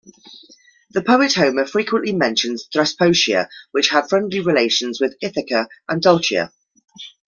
The 0.89 1.03
poet 1.03 1.33
Homer 1.35 1.67
frequently 1.67 2.11
mentions 2.11 2.67
Thesprotia 2.73 3.49
which 3.69 3.89
had 3.89 4.09
friendly 4.09 4.39
relations 4.39 4.99
with 4.99 5.15
Ithaca 5.21 5.67
and 5.87 6.01
Doulichi. 6.01 6.49